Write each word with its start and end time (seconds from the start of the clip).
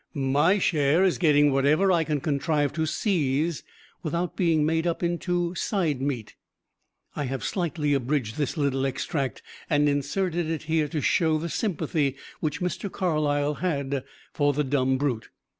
My 0.15 0.57
share 0.57 1.03
is 1.03 1.19
getting 1.19 1.51
whatever 1.51 1.91
I 1.91 2.03
can 2.03 2.21
contrive 2.21 2.73
to 2.73 2.87
seize 2.87 3.61
without 4.01 4.35
being 4.35 4.65
made 4.65 4.87
up 4.87 5.03
into 5.03 5.53
Side 5.53 6.01
Meat." 6.01 6.33
I 7.15 7.25
have 7.25 7.43
slightly 7.43 7.93
abridged 7.93 8.35
this 8.35 8.57
little 8.57 8.87
extract 8.87 9.43
and 9.69 9.87
inserted 9.87 10.49
it 10.49 10.63
here 10.63 10.87
to 10.87 11.01
show 11.01 11.37
the 11.37 11.49
sympathy 11.49 12.15
which 12.39 12.61
Mr. 12.61 12.91
Carlyle 12.91 13.59
had 13.61 14.03
for 14.33 14.53
the 14.53 14.63
dumb 14.63 14.97
brute. 14.97 15.29